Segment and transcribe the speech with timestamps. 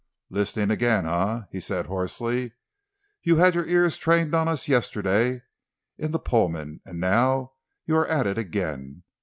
[0.31, 2.53] "Listening again, eh?" he said hoarsely.
[3.21, 5.43] "You had your ears trained on us yesterday,
[5.95, 7.51] in the Pullman, and now
[7.85, 9.03] you are at it again.